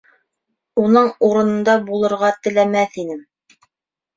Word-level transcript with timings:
Уның 0.83 1.11
урынында 1.27 1.75
булырға 1.91 2.33
теләмәҫ 2.49 2.99
инем. 3.05 3.21